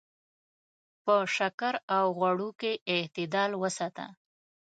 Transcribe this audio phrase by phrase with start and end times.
[1.05, 4.05] په شکر او غوړو کې اعتدال وساته.